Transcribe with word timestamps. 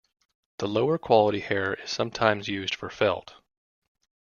The 0.57 0.67
lower 0.67 0.97
quality 0.97 1.41
hair 1.41 1.75
is 1.75 1.91
sometimes 1.91 2.47
used 2.47 2.73
for 2.73 2.89
felt. 2.89 3.35